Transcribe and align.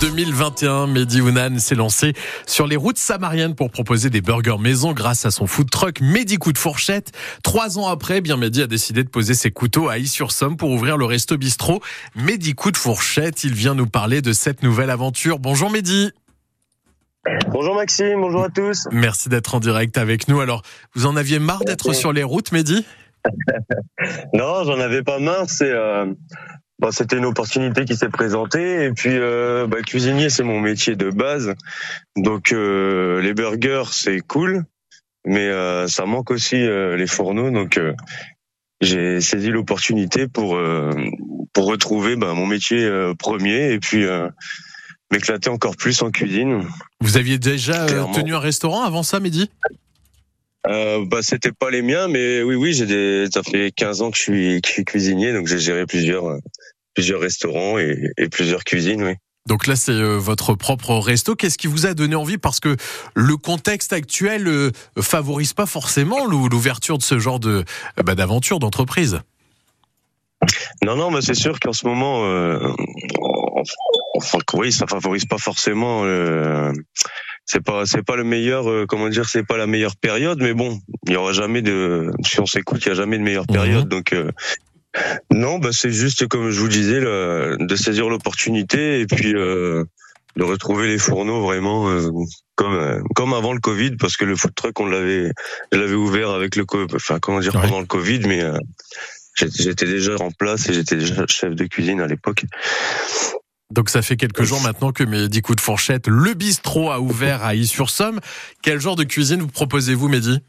2021, 0.00 0.86
Mehdi 0.86 1.20
Ounan 1.20 1.58
s'est 1.58 1.74
lancé 1.74 2.12
sur 2.46 2.68
les 2.68 2.76
routes 2.76 2.98
samariennes 2.98 3.56
pour 3.56 3.70
proposer 3.70 4.10
des 4.10 4.20
burgers 4.20 4.58
maison 4.60 4.92
grâce 4.92 5.26
à 5.26 5.32
son 5.32 5.46
food 5.46 5.70
truck 5.70 6.00
Mehdi 6.00 6.36
Coup 6.36 6.52
de 6.52 6.58
Fourchette. 6.58 7.10
Trois 7.42 7.78
ans 7.78 7.88
après, 7.88 8.20
bien 8.20 8.36
Mehdi 8.36 8.62
a 8.62 8.68
décidé 8.68 9.02
de 9.02 9.08
poser 9.08 9.34
ses 9.34 9.50
couteaux 9.50 9.88
à 9.88 9.98
Y-sur-Somme 9.98 10.56
pour 10.56 10.70
ouvrir 10.70 10.96
le 10.96 11.04
resto 11.04 11.36
bistrot 11.36 11.80
Mehdi 12.14 12.54
Coup 12.54 12.70
de 12.70 12.76
Fourchette. 12.76 13.42
Il 13.42 13.54
vient 13.54 13.74
nous 13.74 13.88
parler 13.88 14.22
de 14.22 14.32
cette 14.32 14.62
nouvelle 14.62 14.90
aventure. 14.90 15.40
Bonjour 15.40 15.68
Mehdi. 15.68 16.12
Bonjour 17.48 17.74
Maxime, 17.74 18.20
bonjour 18.20 18.44
à 18.44 18.50
tous. 18.50 18.86
Merci 18.92 19.28
d'être 19.28 19.56
en 19.56 19.60
direct 19.60 19.98
avec 19.98 20.28
nous. 20.28 20.40
Alors, 20.40 20.62
vous 20.94 21.06
en 21.06 21.16
aviez 21.16 21.40
marre 21.40 21.64
d'être 21.64 21.92
sur 21.92 22.12
les 22.12 22.22
routes, 22.22 22.52
Mehdi? 22.52 22.86
Non, 24.32 24.62
j'en 24.64 24.78
avais 24.78 25.02
pas 25.02 25.18
marre. 25.18 25.50
C'est 25.50 25.70
euh, 25.70 26.06
bah, 26.78 26.90
c'était 26.92 27.16
une 27.16 27.24
opportunité 27.24 27.84
qui 27.84 27.96
s'est 27.96 28.08
présentée 28.08 28.84
et 28.84 28.92
puis 28.92 29.10
euh, 29.12 29.66
bah, 29.66 29.82
cuisinier 29.82 30.30
c'est 30.30 30.44
mon 30.44 30.60
métier 30.60 30.94
de 30.96 31.10
base. 31.10 31.54
Donc 32.16 32.52
euh, 32.52 33.20
les 33.20 33.34
burgers 33.34 33.90
c'est 33.90 34.20
cool, 34.20 34.64
mais 35.24 35.46
euh, 35.46 35.88
ça 35.88 36.06
manque 36.06 36.30
aussi 36.30 36.56
euh, 36.56 36.96
les 36.96 37.06
fourneaux. 37.06 37.50
Donc 37.50 37.78
euh, 37.78 37.94
j'ai 38.80 39.20
saisi 39.20 39.48
l'opportunité 39.48 40.28
pour 40.28 40.56
pour 41.52 41.66
retrouver 41.66 42.14
bah, 42.14 42.32
mon 42.34 42.46
métier 42.46 42.88
premier 43.18 43.72
et 43.72 43.80
puis 43.80 44.04
m'éclater 45.10 45.50
encore 45.50 45.76
plus 45.76 46.00
en 46.02 46.12
cuisine. 46.12 46.62
Vous 47.00 47.16
aviez 47.16 47.38
déjà 47.38 47.86
tenu 48.14 48.36
un 48.36 48.38
restaurant 48.38 48.84
avant 48.84 49.02
ça, 49.02 49.18
Mehdi? 49.18 49.50
Euh, 50.68 51.04
bah 51.06 51.20
c'était 51.22 51.52
pas 51.52 51.70
les 51.70 51.82
miens 51.82 52.08
mais 52.08 52.42
oui 52.42 52.54
oui 52.54 52.72
j'ai 52.72 52.86
des 52.86 53.26
ça 53.32 53.42
fait 53.42 53.72
15 53.74 54.02
ans 54.02 54.10
que 54.10 54.16
je 54.16 54.22
suis, 54.22 54.60
que 54.60 54.68
je 54.68 54.72
suis 54.72 54.84
cuisinier 54.84 55.32
donc 55.32 55.46
j'ai 55.46 55.58
géré 55.58 55.86
plusieurs 55.86 56.38
plusieurs 56.94 57.20
restaurants 57.20 57.78
et, 57.78 58.12
et 58.16 58.28
plusieurs 58.28 58.64
cuisines 58.64 59.02
oui. 59.02 59.14
Donc 59.48 59.66
là, 59.66 59.76
c'est 59.76 59.92
euh, 59.92 60.18
votre 60.18 60.54
propre 60.54 60.94
resto. 60.96 61.34
Qu'est-ce 61.34 61.56
qui 61.56 61.68
vous 61.68 61.86
a 61.86 61.94
donné 61.94 62.14
envie? 62.14 62.36
Parce 62.36 62.60
que 62.60 62.76
le 63.14 63.36
contexte 63.38 63.94
actuel 63.94 64.46
euh, 64.46 64.72
favorise 65.00 65.54
pas 65.54 65.64
forcément 65.64 66.26
l'ouverture 66.26 66.98
de 66.98 67.02
ce 67.02 67.18
genre 67.18 67.40
de 67.40 67.64
bah, 68.04 68.14
d'aventure 68.14 68.58
d'entreprise. 68.58 69.20
Non, 70.84 70.96
non, 70.96 71.10
mais 71.10 71.22
c'est 71.22 71.34
sûr 71.34 71.58
qu'en 71.58 71.72
ce 71.72 71.86
moment, 71.86 72.26
euh, 72.26 72.58
enfin, 74.14 74.38
oui, 74.52 74.70
ça 74.70 74.86
favorise 74.86 75.24
pas 75.24 75.38
forcément. 75.38 76.02
Euh, 76.04 76.70
c'est 77.48 77.64
pas, 77.64 77.86
c'est 77.86 78.04
pas 78.04 78.14
le 78.14 78.24
meilleur. 78.24 78.70
Euh, 78.70 78.84
comment 78.86 79.08
dire, 79.08 79.26
c'est 79.28 79.42
pas 79.42 79.56
la 79.56 79.66
meilleure 79.66 79.96
période. 79.96 80.38
Mais 80.40 80.52
bon, 80.52 80.78
il 81.06 81.14
y 81.14 81.16
aura 81.16 81.32
jamais 81.32 81.62
de. 81.62 82.10
Si 82.24 82.38
on 82.40 82.46
s'écoute, 82.46 82.84
il 82.84 82.88
y 82.88 82.92
a 82.92 82.94
jamais 82.94 83.16
de 83.16 83.22
meilleure 83.22 83.46
mhm. 83.48 83.54
période. 83.54 83.88
Donc 83.88 84.12
euh, 84.12 84.30
non, 85.30 85.58
bah 85.58 85.70
c'est 85.72 85.90
juste 85.90 86.26
comme 86.28 86.50
je 86.50 86.60
vous 86.60 86.68
disais, 86.68 87.00
le, 87.00 87.56
de 87.58 87.76
saisir 87.76 88.08
l'opportunité 88.10 89.00
et 89.00 89.06
puis 89.06 89.34
euh, 89.34 89.84
de 90.36 90.44
retrouver 90.44 90.88
les 90.88 90.98
fourneaux 90.98 91.40
vraiment 91.40 91.88
euh, 91.88 92.10
comme 92.54 92.74
euh, 92.74 93.00
comme 93.14 93.32
avant 93.32 93.54
le 93.54 93.60
Covid, 93.60 93.96
parce 93.96 94.16
que 94.16 94.26
le 94.26 94.36
food 94.36 94.54
truck 94.54 94.78
on 94.80 94.86
l'avait, 94.86 95.30
je 95.72 95.78
l'avais 95.78 95.94
ouvert 95.94 96.30
avec 96.30 96.54
le, 96.54 96.66
enfin 96.94 97.18
comment 97.18 97.40
dire 97.40 97.52
pendant 97.52 97.80
le 97.80 97.86
Covid, 97.86 98.20
mais 98.26 98.42
j'étais 99.36 99.86
déjà 99.86 100.16
en 100.20 100.32
place 100.32 100.68
et 100.68 100.74
j'étais 100.74 100.96
déjà 100.96 101.24
chef 101.26 101.54
de 101.54 101.64
cuisine 101.64 102.00
à 102.02 102.06
l'époque. 102.06 102.44
Donc 103.70 103.90
ça 103.90 104.00
fait 104.00 104.16
quelques 104.16 104.44
jours 104.44 104.60
maintenant 104.62 104.92
que 104.92 105.04
Mehdi 105.04 105.42
Coup 105.42 105.54
de 105.54 105.60
Fourchette, 105.60 106.08
le 106.08 106.34
bistrot 106.34 106.90
a 106.90 107.00
ouvert 107.00 107.44
à 107.44 107.54
Y-sur-Somme. 107.54 108.20
Quel 108.62 108.80
genre 108.80 108.96
de 108.96 109.04
cuisine 109.04 109.40
vous 109.40 109.48
proposez-vous, 109.48 110.08
Mehdi? 110.08 110.40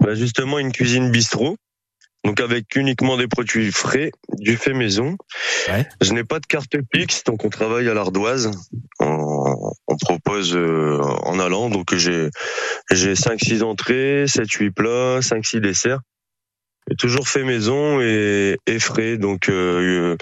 Bah 0.00 0.14
Justement 0.14 0.58
une 0.58 0.72
cuisine 0.72 1.10
bistrot. 1.10 1.56
Donc 2.24 2.40
avec 2.40 2.76
uniquement 2.76 3.16
des 3.16 3.28
produits 3.28 3.72
frais, 3.72 4.12
du 4.38 4.58
fait 4.58 4.74
maison. 4.74 5.16
Ouais. 5.68 5.88
Je 6.02 6.12
n'ai 6.12 6.22
pas 6.22 6.38
de 6.38 6.46
carte 6.46 6.76
fixe, 6.94 7.24
donc 7.24 7.44
on 7.46 7.48
travaille 7.48 7.88
à 7.88 7.94
l'ardoise. 7.94 8.50
On, 8.98 9.72
on, 9.86 9.96
propose 9.96 10.54
euh, 10.54 11.00
en 11.22 11.38
allant, 11.40 11.70
donc 11.70 11.94
j'ai 11.94 12.28
j'ai 12.90 13.16
5 13.16 13.40
6 13.40 13.62
entrées, 13.62 14.26
7 14.26 14.50
8 14.50 14.70
plats, 14.70 15.22
5 15.22 15.46
6 15.46 15.60
desserts. 15.60 16.00
Et 16.90 16.94
toujours 16.96 17.26
fait 17.26 17.44
maison 17.44 18.00
et, 18.00 18.58
et 18.66 18.78
frais. 18.80 19.16
Donc 19.16 19.48
euh, 19.48 20.16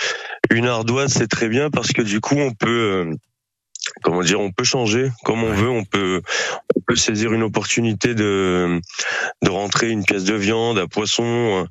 une 0.51 0.67
ardoise 0.67 1.13
c'est 1.13 1.29
très 1.29 1.49
bien 1.49 1.71
parce 1.71 1.93
que 1.93 2.03
du 2.03 2.21
coup 2.21 2.37
on 2.37 2.53
peut 2.53 2.69
euh, 2.69 3.15
comment 4.03 4.23
dire, 4.23 4.41
on 4.41 4.51
peut 4.51 4.65
changer 4.65 5.11
comme 5.25 5.43
on 5.43 5.53
veut, 5.53 5.69
on 5.69 5.85
peut, 5.85 6.23
on 6.77 6.81
peut 6.81 6.97
saisir 6.97 7.33
une 7.33 7.43
opportunité 7.43 8.15
de, 8.15 8.81
de 9.43 9.51
rentrer 9.51 9.91
une 9.91 10.05
pièce 10.05 10.25
de 10.25 10.35
viande, 10.35 10.79
un 10.79 10.87
poisson, 10.87 11.67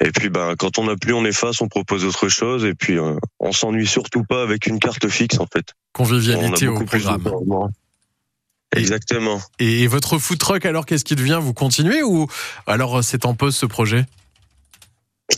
et 0.00 0.10
puis 0.10 0.28
ben 0.28 0.54
quand 0.58 0.78
on 0.78 0.84
n'a 0.84 0.96
plus, 0.96 1.12
on 1.12 1.24
efface, 1.24 1.60
on 1.60 1.68
propose 1.68 2.04
autre 2.04 2.28
chose, 2.28 2.64
et 2.64 2.74
puis 2.74 2.98
euh, 2.98 3.16
on 3.40 3.52
s'ennuie 3.52 3.86
surtout 3.86 4.24
pas 4.24 4.42
avec 4.42 4.66
une 4.66 4.78
carte 4.78 5.08
fixe 5.08 5.38
en 5.40 5.46
fait. 5.46 5.74
Convivialité 5.92 6.68
au 6.68 6.80
programme. 6.80 7.28
Exactement. 8.74 9.38
Et 9.58 9.86
votre 9.86 10.18
food 10.18 10.38
truck 10.38 10.64
alors 10.64 10.86
qu'est-ce 10.86 11.04
qui 11.04 11.14
devient? 11.14 11.38
Vous 11.42 11.52
continuez 11.52 12.02
ou 12.02 12.26
alors 12.66 13.04
c'est 13.04 13.26
en 13.26 13.34
pause 13.34 13.54
ce 13.54 13.66
projet? 13.66 14.06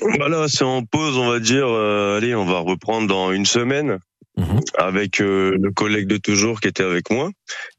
Voilà, 0.00 0.46
c'est 0.48 0.64
en 0.64 0.82
pause, 0.84 1.16
on 1.16 1.28
va 1.28 1.40
dire. 1.40 1.66
Euh, 1.68 2.18
allez, 2.18 2.34
on 2.34 2.44
va 2.44 2.58
reprendre 2.58 3.06
dans 3.06 3.32
une 3.32 3.46
semaine. 3.46 3.98
Mhm. 4.36 4.60
avec 4.76 5.20
euh, 5.20 5.56
le 5.60 5.70
collègue 5.70 6.08
de 6.08 6.16
toujours 6.16 6.60
qui 6.60 6.66
était 6.66 6.82
avec 6.82 7.10
moi, 7.10 7.30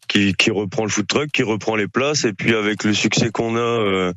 qui, 0.08 0.34
qui 0.34 0.52
reprend 0.52 0.84
le 0.84 0.90
food 0.90 1.08
truck, 1.08 1.30
qui 1.32 1.44
reprend 1.44 1.76
les 1.76 1.90
places, 1.90 2.24
et 2.24 2.32
puis 2.32 2.56
avec 2.56 2.86
le 2.86 2.94
succès 2.94 3.30
qu'on 3.30 3.58
a 3.58 3.60
euh, 3.60 4.14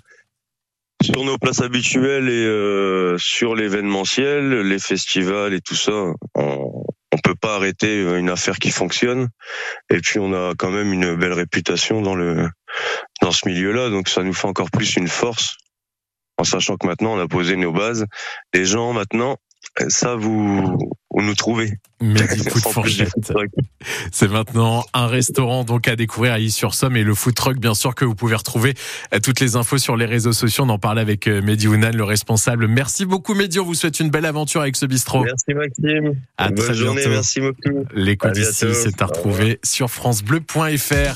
sur 1.03 1.25
nos 1.25 1.37
places 1.37 1.61
habituelles 1.61 2.29
et 2.29 2.45
euh, 2.45 3.17
sur 3.19 3.57
l'événementiel, 3.57 4.61
les 4.61 4.79
festivals 4.79 5.53
et 5.53 5.61
tout 5.61 5.75
ça, 5.75 6.13
on, 6.37 6.85
on 7.13 7.19
peut 7.25 7.35
pas 7.35 7.57
arrêter 7.57 8.03
une 8.03 8.31
affaire 8.31 8.59
qui 8.59 8.71
fonctionne. 8.71 9.29
Et 9.91 9.99
puis 9.99 10.21
on 10.21 10.33
a 10.33 10.55
quand 10.57 10.71
même 10.71 10.93
une 10.93 11.17
belle 11.17 11.33
réputation 11.33 12.03
dans 12.03 12.15
le 12.15 12.49
dans 13.21 13.33
ce 13.33 13.49
milieu-là, 13.49 13.91
donc 13.91 14.09
ça 14.09 14.23
nous 14.23 14.35
fait 14.35 14.47
encore 14.47 14.71
plus 14.71 14.95
une 14.95 15.09
force 15.09 15.57
en 16.39 16.45
sachant 16.45 16.77
que 16.77 16.87
maintenant 16.87 17.15
on 17.15 17.21
a 17.21 17.29
posé 17.29 17.57
nos 17.57 17.73
bases. 17.73 18.07
Les 18.55 18.65
gens 18.65 18.93
maintenant 18.93 19.37
ça 19.89 20.17
vous, 20.17 20.77
vous 21.11 21.23
nous 21.23 21.35
trouvez. 21.35 21.73
C'est 24.13 24.29
maintenant 24.29 24.85
un 24.93 25.07
restaurant 25.07 25.65
donc 25.65 25.89
à 25.89 25.97
découvrir 25.97 26.33
à 26.33 26.39
Y-sur-Somme 26.39 26.97
et 26.97 27.05
le 27.05 27.15
food 27.15 27.35
truck 27.35 27.59
bien 27.59 27.75
sûr 27.75 27.95
que 27.95 28.05
vous 28.05 28.15
pouvez 28.15 28.35
retrouver 28.35 28.75
euh, 29.15 29.19
toutes 29.21 29.41
les 29.41 29.57
infos 29.57 29.79
sur 29.79 29.97
les 29.97 30.05
réseaux 30.07 30.33
sociaux. 30.33 30.65
On 30.65 30.69
en 30.69 30.79
parle 30.79 30.99
avec 30.99 31.27
euh, 31.27 31.43
Mehdi 31.43 31.69
Ounan, 31.69 31.91
le 31.93 32.05
responsable. 32.05 32.67
Merci 32.67 33.05
beaucoup 33.05 33.35
Mehdi, 33.35 33.61
on 33.61 33.65
vous 33.65 33.75
souhaite 33.75 34.01
une 34.01 34.11
belle 34.11 34.27
aventure 34.27 34.61
avec 34.61 34.77
ce 34.77 34.87
bistrot. 34.87 35.25
Merci 35.25 35.55
Maxime. 35.55 36.15
À 36.37 36.49
Bonne 36.49 36.57
très 36.57 36.75
journée, 36.75 37.01
bientôt. 37.03 37.11
merci 37.11 37.41
beaucoup. 37.41 37.85
L'écoute 37.95 38.33
d'ici, 38.33 38.67
c'est 38.75 39.01
à 39.03 39.07
retrouver 39.07 39.61
sur 39.65 39.91
francebleu.fr. 39.91 41.15